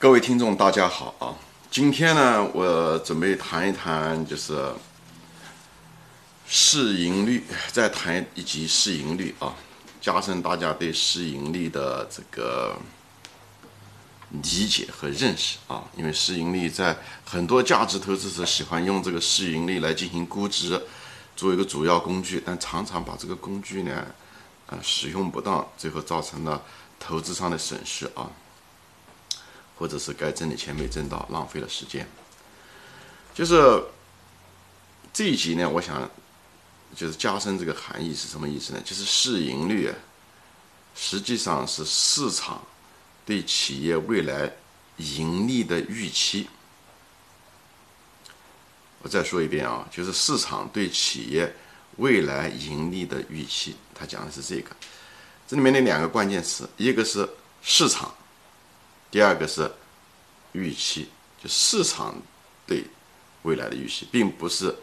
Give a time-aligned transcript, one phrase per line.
[0.00, 1.36] 各位听众，大家好啊！
[1.70, 4.72] 今天呢，我准备谈一谈，就是
[6.46, 9.54] 市盈率，再谈一集市盈率啊，
[10.00, 12.74] 加深大家对市盈率的这个
[14.30, 15.84] 理解和认识啊。
[15.94, 20.80] 因为市盈率在很多价值投资者喜欢用这个市盈率来进行估值，
[21.36, 24.06] 作为一个主要工具，但常常把这个工具呢，
[24.68, 26.62] 呃，使用不当，最后造成了
[26.98, 28.30] 投资上的损失啊。
[29.80, 32.06] 或者是该挣的钱没挣到，浪费了时间。
[33.32, 33.82] 就是
[35.10, 36.08] 这一集呢，我想
[36.94, 38.82] 就是加深这个含义是什么意思呢？
[38.84, 39.90] 就是市盈率
[40.94, 42.62] 实际上是市场
[43.24, 44.52] 对企业未来
[44.98, 46.46] 盈利的预期。
[49.00, 51.50] 我再说一遍啊，就是市场对企业
[51.96, 54.76] 未来盈利的预期，他讲的是这个。
[55.48, 57.26] 这里面的两个关键词，一个是
[57.62, 58.14] 市场。
[59.10, 59.70] 第二个是
[60.52, 61.08] 预期，
[61.42, 62.14] 就市场
[62.66, 62.84] 对
[63.42, 64.74] 未来的预期，并不是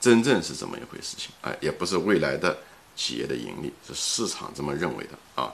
[0.00, 2.58] 真正是这么一回事情，哎，也不是未来的
[2.96, 5.52] 企业的盈利，是市场这么认为的啊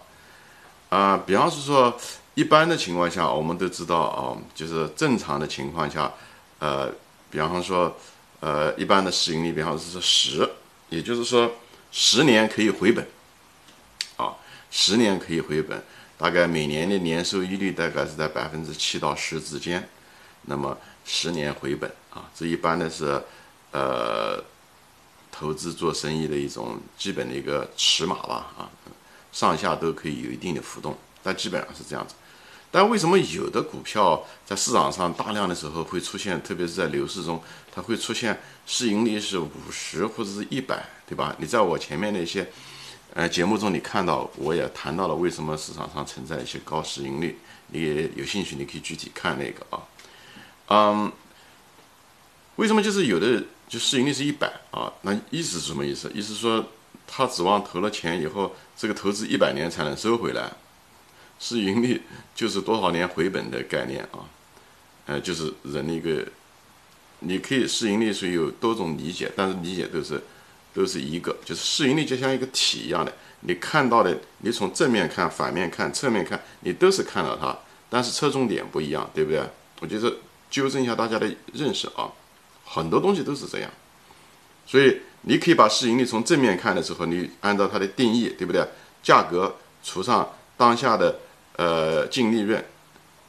[0.89, 1.95] 啊，比方是说，
[2.35, 6.13] 一般的情况下，我们都知道啊，就是正常的情况下，
[6.61, 6.91] 呃，
[7.31, 7.95] 比方说，
[8.41, 10.49] 呃，一般的市盈率，比方是说十，
[10.89, 11.51] 也就是说，
[11.91, 13.07] 十年可以回本，
[14.17, 14.37] 啊，
[14.71, 15.83] 十年可以回本。
[16.17, 19.89] 大概每年的年收益率大概是在百分之七到十之间，
[20.43, 23.21] 那么十年回本啊，这一般的是
[23.73, 24.43] 呃
[25.33, 28.71] 投资做生意的一种基本的一个尺码吧啊，
[29.33, 32.15] 上下都可以有一定的浮动，但基本上是这样子。
[32.71, 37.43] 但为什么有的股票在市场上大量的时候会出现，特别是在牛市中，
[37.75, 41.35] 它会出现市盈率是五十或者是一百，对吧？
[41.39, 42.49] 你在我前面那些。
[43.15, 49.87] 呃，节目中你看到我也谈到了为什么市场上存在一些高市盈率，你也有兴趣，你可以具体看那个啊，
[50.67, 51.13] 嗯，
[52.57, 54.93] 为什么就是有的就市盈率是一百啊？
[55.03, 56.11] 那意思是什么意思？
[56.13, 56.67] 意思说
[57.07, 60.51] 他指望投了钱以后，这个投资一百年才能收回来，
[61.39, 62.03] 市盈率
[62.35, 64.27] 就是多少年回本的概念啊？
[65.07, 66.27] 呃，就是人的一个，
[67.21, 70.21] 你可以市盈率是有多种理解，但是理解都是。
[70.75, 77.57] 都是一个，就是市盈率就像一个体一样的，你看到的，你从正面看、反面看、侧面看，你都是看到它，
[77.89, 79.41] 但是侧重点不一样，对不对？
[79.81, 80.13] 我觉得
[80.51, 82.11] 纠正一下大家的认识啊，
[82.65, 83.71] 很多东西都是这样，
[84.67, 88.67] 所以你可以把市盈率从正面看的时候，你按照它的定义，对不对？
[89.03, 91.21] 价格除上当下的
[91.57, 92.65] 呃净利润，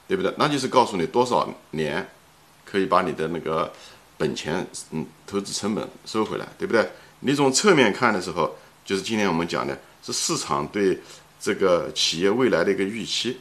[0.07, 0.33] 对不对？
[0.37, 2.07] 那就是告诉你多少年
[2.63, 3.71] 可以把你的那个
[4.17, 6.89] 本钱嗯投资成本收回来，对不对？
[7.25, 8.55] 你从侧面看的时候，
[8.85, 11.01] 就是今天我们讲的是市场对
[11.39, 13.39] 这个企业未来的一个预期，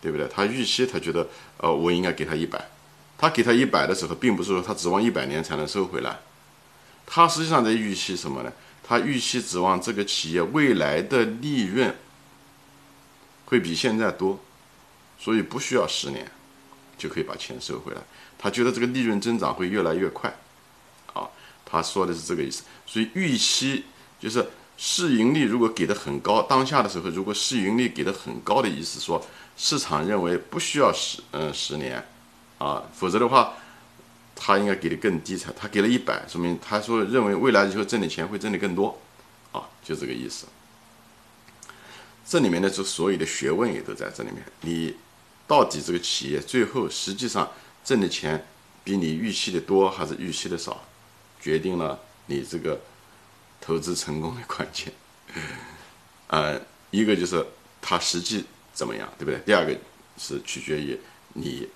[0.00, 0.26] 对不对？
[0.28, 1.28] 他预期他觉得，
[1.58, 2.58] 呃，我应该给他一百，
[3.18, 6.18] 他给他一百的时候，并不是说他指望一百年才能收回来，
[7.04, 8.50] 他实际上在预期什么呢？
[8.82, 11.94] 他预期指望这个企业未来的利润
[13.44, 14.40] 会比现在多，
[15.18, 16.26] 所以不需要十年
[16.96, 18.00] 就可以把钱收回来。
[18.38, 20.34] 他觉得这个利润增长会越来越快。
[21.70, 23.84] 他说的是这个意思，所以预期
[24.18, 24.44] 就是
[24.76, 29.24] 市盈率如果给的很高，当下的时候如果市盈率给的很高的意思，说
[29.56, 32.04] 市场认为不需要十嗯十年，
[32.58, 33.54] 啊，否则的话
[34.34, 38.98] 他应该给的更低才，他给了一百，说明他说认为未来以后挣的钱会挣的更多，
[39.52, 40.46] 啊，就这个意思。
[42.26, 44.96] 这里面的这所有的学问也都在这里面，你
[45.46, 47.50] 到底这个企业最后实际上
[47.84, 48.46] 挣的钱
[48.82, 50.84] 比你预期的多还是预期的少？
[51.40, 52.78] 决定了你这个
[53.60, 54.92] 投资成功的关键，
[56.28, 57.44] 呃，一个就是
[57.80, 59.40] 它实际怎么样，对不对？
[59.46, 59.76] 第二个
[60.18, 60.98] 是取决于
[61.32, 61.68] 你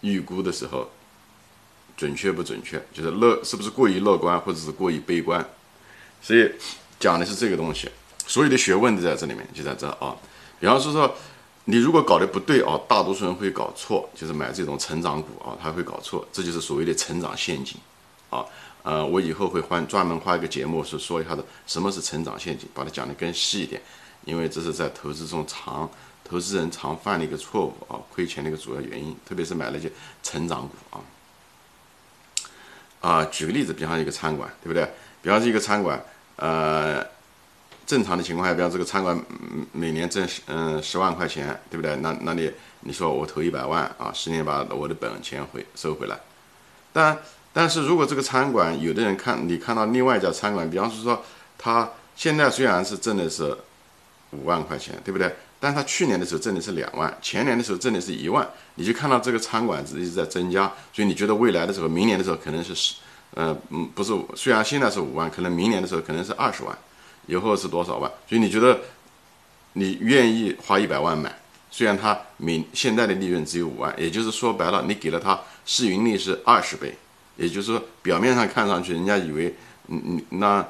[0.00, 0.90] 预估的时候
[1.96, 5.46] 准确不准确，就是乐是不是过于乐观或者是过于悲观。
[6.20, 6.50] 所以
[6.98, 7.90] 讲的是这个东西，
[8.26, 10.16] 所有的学问都在这里面，就在这啊。
[10.58, 11.14] 比方说说
[11.64, 17.76] 你如果搞得不对啊，大多数人会搞错，就是买这种成长股啊，他会搞错，这就是所谓的成长陷阱。
[18.32, 18.46] 啊，
[18.82, 23.80] 呃，我以后会换专门画一个节目，是说一下的什么是成长陷阱，把它讲得更细一点，
[24.24, 25.88] 因为这是在投资中常
[26.24, 29.92] 投资人常犯的一个错误啊，亏钱的一个主要原因，特别是买那些
[30.22, 30.96] 成长股啊。
[33.02, 34.88] 啊，举个例子，比方一个餐馆，对不对？
[35.20, 36.02] 比方是一个餐馆，
[36.36, 37.06] 呃，
[37.84, 39.22] 正常的情况下，比方这个餐馆
[39.72, 41.94] 每年挣十嗯十万块钱，对不对？
[41.96, 42.50] 那那你
[42.80, 46.18] 你说我投一百万啊，十年把我的本钱回收回来，
[46.94, 47.18] 但。
[47.52, 51.24] 但是如果这个餐馆，有的人看你看到另外一家餐馆，比方说说
[51.58, 53.56] 他现在虽然是挣的是
[54.30, 55.34] 五万块钱，对不对？
[55.60, 62.94] 但他去年的时候挣的是两万，前年的时候挣的是一万，你就看到这个餐馆值一直在增加，所以你觉得未来的时候，明年的时候可能是十，
[63.34, 66.76] 呃，嗯，不是，虽然现在是五万，可能明年的时候可能是二十万，
[67.26, 68.10] 以后是多少万？
[68.28, 68.80] 所以你觉得
[69.74, 71.32] 你愿意花一百万买？
[71.70, 76.92] 虽然它明现在的利润只有五万，也就是说白了，你给了它市盈率是二十倍，
[77.36, 79.54] 也就是说表面上看上去，人家以为，
[79.88, 80.66] 嗯嗯，那。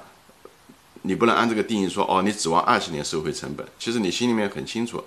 [1.05, 3.67] 你不能按这个定义说哦，你指望二十年收回成本。
[3.77, 5.03] 其实你心里面很清楚，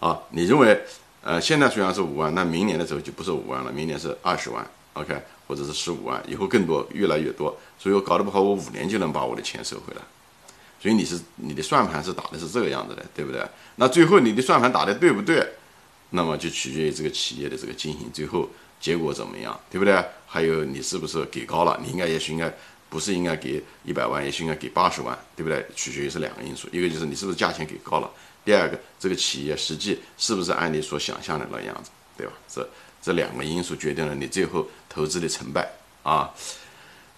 [0.00, 0.82] 啊，你认为，
[1.22, 5.16] 呃，现在虽然是五万，那明年的时候就不是五万了，明年是二十万，OK，
[5.46, 7.56] 或者是十五万，以后更多，越来越多。
[7.78, 10.02] 所以我搞得不好，我五年就能把我的钱收回来。
[10.82, 13.40] 所以你是你的算盘是打的是这个样子的，对不对？
[13.76, 15.52] 那最后你的算盘打的对不对？
[16.10, 20.04] 那么就取决于这个企业的这个经营最后结果怎么样，对不对？
[20.26, 21.78] 还有你是不是给高了？
[21.82, 22.52] 你应该也许应该。
[22.90, 25.62] 不是应该给一百万，也许应该给八十万，对不对？
[25.76, 28.10] 取决于是两个因素，一个就是你是不是价钱给高了，
[28.46, 32.32] 第二个这个企业实际是不是按你所想象的那样子，对吧？
[32.48, 32.66] 这
[33.02, 35.70] 这两个因素决定了你最后投资的成败
[36.02, 36.32] 啊。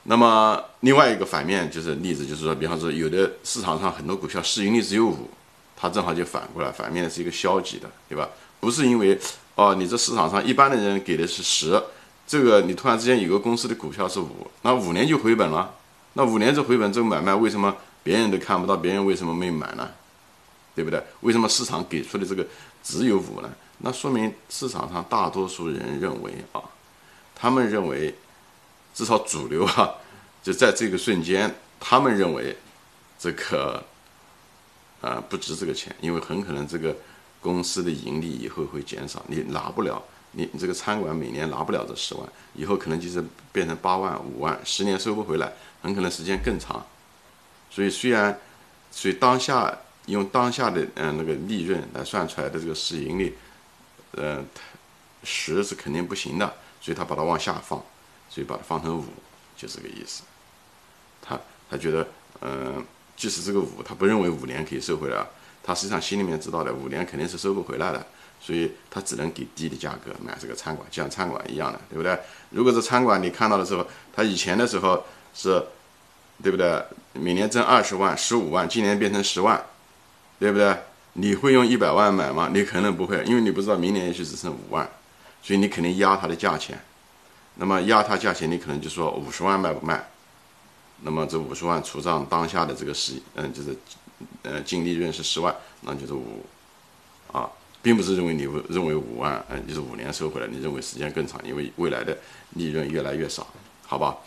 [0.03, 5.31] 那么另外一个反面就是例子，就是说，比方说有的市场上很多股票市盈率只有五，
[5.77, 8.29] 它正好就反过来，反面是一个消极的，对吧？
[8.59, 9.17] 不是因为
[9.61, 11.79] 哦，你这市场上一般的人给的是十。
[12.27, 15.75] 这个你突然之间有个公司的股票是五，那五年就回本了，
[16.15, 18.75] 那五年这回本，这个买卖为什么别人都看不到？
[18.75, 19.87] 别人为什么没买呢？
[20.75, 21.03] 对不对？
[21.21, 22.47] 为什么市场给出的这个
[22.83, 23.51] 只有五呢？
[23.79, 26.63] 那说明市场上大多数人认为啊，
[27.35, 28.15] 他们认为，
[28.95, 29.91] 至少主流啊，
[30.43, 32.57] 就在这个瞬间，他们认为
[33.19, 33.85] 这个
[35.03, 36.97] 啊不值这个钱，因为很可能这个
[37.41, 40.03] 公司的盈利以后会减少，你拿不了。
[40.33, 43.21] 你你这个餐馆每年拿不了这十万，以后可能就是
[43.51, 45.53] 变成八万、五万，十年收不回来，
[45.83, 46.87] 很可能时间更长。
[47.69, 48.39] 所以虽然，
[48.93, 49.77] 所以当下
[50.07, 53.37] 用当下的嗯那个利润来算出来的这个市盈率，
[54.13, 54.41] 呃，
[55.25, 56.47] 十是肯定不行的，
[56.81, 57.83] 所以他把它往下放，
[58.29, 59.05] 所以把它放成五，
[59.57, 60.23] 就这个意思。
[61.21, 61.37] 他
[61.69, 62.07] 他觉得，
[62.41, 62.85] 嗯，
[63.17, 65.27] 即使这个五，他不认为五年可以收回来，
[65.63, 68.05] 他实际上心里面知道的，五年肯定是收不回来的。
[68.43, 72.19] 所以他只能给低的价格买这个餐馆，就像餐馆一样的，对不对？
[72.49, 75.05] 如果是餐馆，你看到的时候，他以前的时候
[75.35, 75.63] 是，
[76.43, 76.83] 对不对？
[77.13, 79.63] 每年挣二十万、十五万，今年变成十万，
[80.39, 80.75] 对不对？
[81.13, 82.49] 你会用一百万买吗？
[82.51, 84.89] 你可能不会，因为你不知道明年也许只剩五万，
[85.43, 86.81] 所以你肯定压它的价钱。
[87.57, 90.09] 那么压它价钱，你可能就说五十万卖不卖？
[91.03, 93.77] 那么这五十万除账当下的这个十，嗯，就是，
[94.43, 96.45] 呃，净利润是十万，那就是五，
[97.33, 97.49] 啊。
[97.83, 102.15] 并不是认为你认为五万，嗯，就是五年收回来，你认为时间更长，因为未来的
[102.51, 103.47] 利润越来越少，
[103.87, 104.19] 好吧？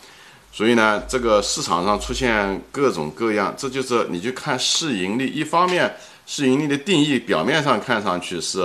[0.52, 5.94] 所以呢，这个市场上出现各种各样，这就是你去看市盈率，一方面
[6.26, 8.58] 市盈率的定义表面上看上去是，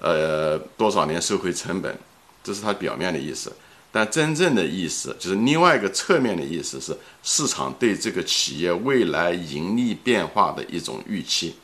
[0.00, 1.96] 呃，多少年收回成本，
[2.42, 3.52] 这是它表面的意思，
[3.96, 11.54] 但真正的意思就是另外一个侧面的意思是市场对这个企业未来盈利变化的一种预期，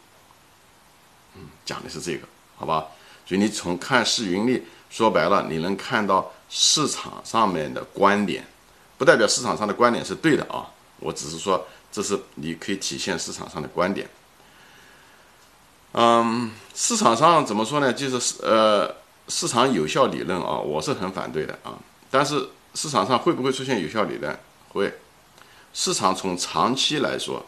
[1.35, 2.21] 嗯，讲的是这个。
[2.57, 2.87] 好吧，
[3.27, 8.47] 所以你从看市盈率，说白了，你能看到市场上面的观点，
[8.97, 10.71] 不代表市场上的观点是对的啊。
[10.99, 14.09] 我只是说，这是你可以体现市场上的观点。
[15.93, 17.91] 嗯，市场上怎么说呢？
[17.93, 18.95] 就是呃，
[19.27, 21.79] 市场有效理论啊，我是很反对的啊。
[22.11, 24.39] 但是市场上会不会出现有效理论？
[24.71, 24.93] 会。
[25.73, 27.47] 市场从长期来说，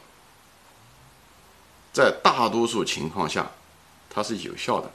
[1.93, 3.51] 在大多数情况下，
[4.09, 4.89] 它是有效的。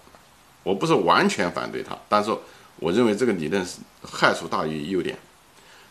[0.63, 2.33] 我不是完全反对它，但是
[2.77, 5.17] 我认为这个理论是害处大于优点。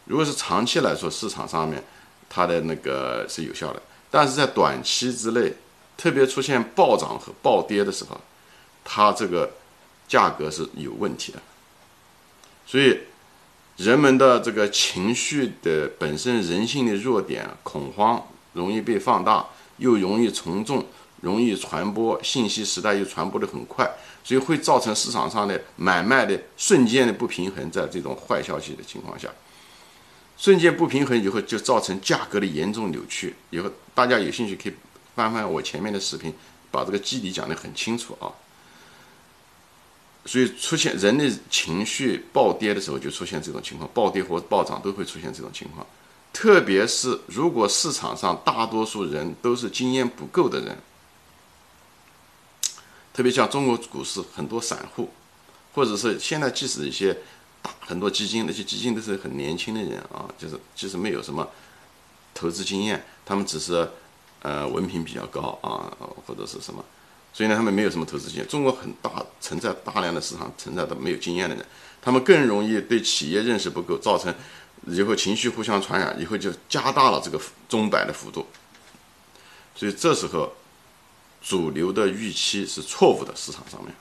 [0.06, 1.83] 如果是长期来说，市场上面
[2.28, 5.52] 它的那个是有效的，但是在短期之内，
[5.97, 8.18] 特别出现暴涨和暴跌的时候，
[8.85, 9.50] 它这个
[10.09, 11.38] 价格是有问题的。
[12.66, 13.00] 所以，
[13.76, 20.85] 人们的这个情绪的本身人性的弱点，恐慌容易被放大，又容易从众，
[21.21, 23.88] 容易传播信息时代又传播的很快。
[24.25, 29.28] 所以会造成市场上的买卖的瞬间的不平衡，在这种坏消息的情况下，
[30.37, 33.37] 瞬间不平衡以后就造成价格的严重扭曲。
[33.50, 34.75] 以后大家有兴趣可以
[35.14, 36.35] 翻翻我前面的视频，
[36.73, 38.26] 把这个基底讲得很清楚啊。
[40.26, 45.87] 所以出现人的情绪暴跌的时候，就出现这种情况，暴跌或暴涨都会出现这种情况。
[46.33, 50.76] 特别是如果市场上大多数人都是经验不够的人。
[53.14, 55.09] 特别像中国股市，很多散户，
[55.73, 57.16] 或者是现在即使一些
[57.62, 61.49] 大很多基金，那些基金都是很年轻的人啊，就是即使没有什么
[62.35, 63.88] 投资经验，他们只是
[64.42, 65.88] 呃文凭比较高啊，
[66.26, 66.85] 或者是什么，
[67.36, 68.48] 所以呢，他们没有什么投资经验。
[68.48, 71.62] 中国很大存在大量的市场存在的没有经验的人，
[72.00, 74.34] 他们更容易对企业认识不够，造成
[74.86, 77.38] 以后情绪互相传染，以后就加大了这个
[77.68, 78.46] 钟摆的幅度。
[79.74, 80.50] 所以这时候，
[81.42, 83.94] 主流的预期是错误的，市场上面，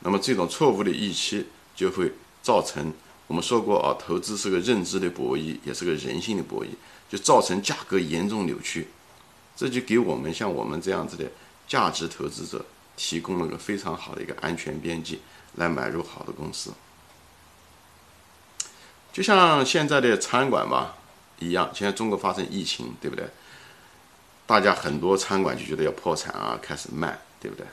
[0.00, 1.44] 那么这种错误的预期
[1.76, 2.10] 就会
[2.42, 2.90] 造成
[3.26, 6.68] 我们说过啊，投资是个认知的博弈，也是个人性的博弈，
[7.10, 8.88] 就造成价格严重扭曲。
[9.54, 11.30] 这就给我们像我们这样子的
[11.66, 12.64] 价值投资者
[12.96, 15.18] 提供了个非常好的一个安全边际，
[15.54, 16.72] 来买入好的公司。
[19.12, 20.96] 就像现在的餐馆吧
[21.38, 23.26] 一样，现在中国发生疫情，对不对？
[24.46, 27.66] 大家很多餐馆就觉得要破产啊，开始卖，对不对？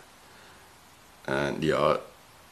[1.25, 2.00] 嗯，你要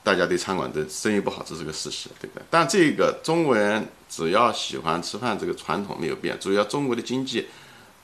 [0.03, 2.43] 大家对餐馆的生意不好，这是个事实，对不对？
[2.50, 7.48] 但这个中国人只要喜欢吃饭，这个传统没有变，主要中国的经济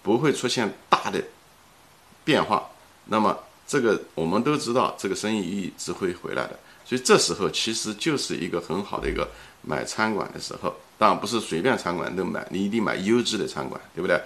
[0.03, 1.21] 不会出现大的
[2.23, 2.69] 变化，
[3.05, 6.59] 那么这个我们都知道，这个生意一直会回来的。
[6.85, 9.27] 所以这时候其实就是一个很好的一个
[9.61, 14.21] 买餐馆的时候，当然不是随便餐馆都买，你一定买优质的餐馆，对不对？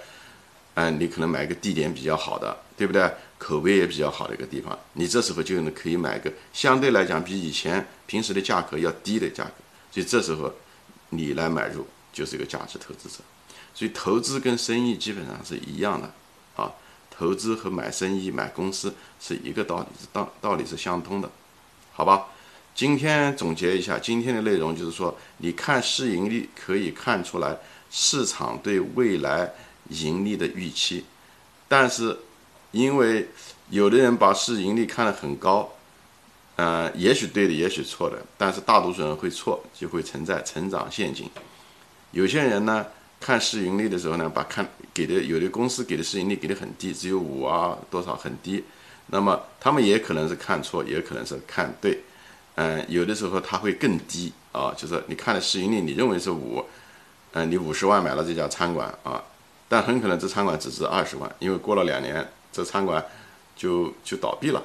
[0.74, 3.10] 嗯，你可能买一个地点比较好的，对不对？
[3.38, 9.52] 口碑也比较好的一个地方，你这时候就能可以买一个相对来讲比以前平时的价格要低的价格，
[9.90, 10.52] 所以这时候
[11.08, 13.16] 你来买入就是一个价值投资者。
[13.74, 16.12] 所以投资跟生意基本上是一样的
[16.54, 16.70] 啊，
[17.20, 21.30] 投资和买生意、买公司是一个道理，是道道理是相通的，
[21.92, 22.28] 好吧？
[22.74, 27.58] 今天总结一下今天的内容，就是说，你看市盈率可以看出来
[27.90, 29.52] 市场对未来。
[29.88, 31.04] 盈利的预期，
[31.66, 32.16] 但是
[32.70, 33.28] 因为
[33.70, 35.68] 有的人把市盈率看得很高，
[36.54, 41.28] 呃，也许对的，也许错的，但是大多数人会错，就会存在成长陷阱。
[42.12, 42.86] 有些人呢，
[43.20, 48.64] 看市盈率的时候呢，把看给的有的公司给的市盈率给的很低，只有五啊多少很低，
[49.08, 52.00] 那么他们也可能是看错，也可能是看对，
[52.54, 56.64] 嗯，有的时候他会更低啊，就是你看的市盈率你认为是五，
[57.32, 59.22] 嗯，你五十万买了这家餐馆啊。
[59.68, 63.04] 但很可能这餐馆只值二十万，因为过了两年，这餐馆
[63.54, 64.60] 就就倒闭了，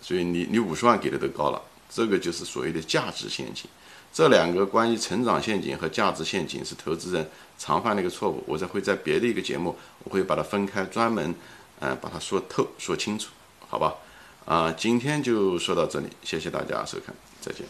[0.00, 1.60] 所以你你五十万给的都高了，
[1.90, 3.68] 这个就是所谓的价值陷阱。
[4.16, 8.42] 这两个关于成长陷阱和价值陷阱是投资人常犯的一个错误。
[8.46, 11.34] 我在会在别的一个节目，我会把它分开，专门
[11.80, 13.28] 嗯把它说透说清楚，
[13.68, 13.94] 好吧？
[14.46, 17.66] 啊，今天就说到这里，谢谢大家收看，再见。